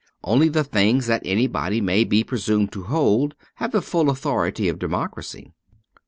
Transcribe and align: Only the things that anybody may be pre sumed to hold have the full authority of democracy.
Only 0.23 0.49
the 0.49 0.63
things 0.63 1.05
that 1.05 1.21
anybody 1.23 1.79
may 1.79 2.05
be 2.05 2.23
pre 2.23 2.39
sumed 2.39 2.71
to 2.71 2.85
hold 2.85 3.35
have 3.57 3.71
the 3.71 3.83
full 3.83 4.09
authority 4.09 4.67
of 4.67 4.79
democracy. 4.79 5.53